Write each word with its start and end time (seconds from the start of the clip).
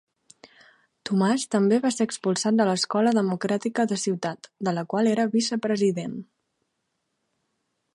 Tomàs 1.09 1.45
també 1.55 1.79
va 1.83 1.91
ser 1.97 2.07
expulsat 2.09 2.57
de 2.61 2.67
l'Escola 2.71 3.13
Democràtica 3.19 3.87
de 3.93 4.01
Ciutat, 4.07 4.53
de 4.69 4.77
la 4.79 4.89
qual 4.95 5.15
era 5.17 5.31
vicepresident. 5.41 6.21